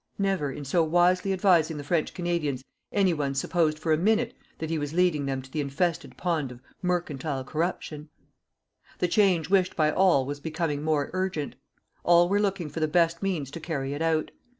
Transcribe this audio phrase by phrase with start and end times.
[0.17, 4.71] Never, in so wisely advising the French Canadians, any one supposed for a minute that
[4.71, 8.09] he was leading them to the infested pond of mercantile corruption.
[8.97, 11.55] The change wished by all was becoming more urgent.
[12.03, 14.31] All were looking for the best means to carry it out.